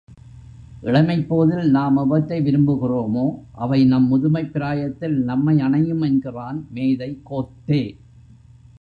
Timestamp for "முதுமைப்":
4.07-4.51